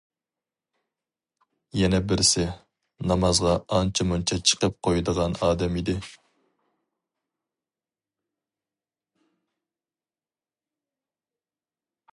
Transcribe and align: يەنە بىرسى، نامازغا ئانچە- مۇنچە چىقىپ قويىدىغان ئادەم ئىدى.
يەنە 1.79 1.99
بىرسى، 2.11 2.45
نامازغا 3.11 3.51
ئانچە- 3.77 4.07
مۇنچە 4.13 4.39
چىقىپ 4.53 4.79
قويىدىغان 4.87 5.37
ئادەم 5.47 5.79
ئىدى. 5.81 5.97